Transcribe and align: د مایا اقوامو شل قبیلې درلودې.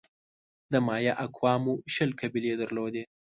د 0.71 0.73
مایا 0.87 1.13
اقوامو 1.25 1.73
شل 1.93 2.09
قبیلې 2.21 2.53
درلودې. 2.61 3.03